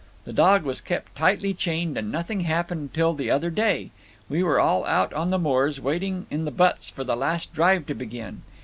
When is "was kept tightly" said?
0.63-1.53